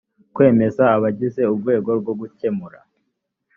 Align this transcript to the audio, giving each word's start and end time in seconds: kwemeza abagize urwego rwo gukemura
kwemeza 0.33 0.83
abagize 0.95 1.41
urwego 1.53 1.89
rwo 1.99 2.13
gukemura 2.19 2.79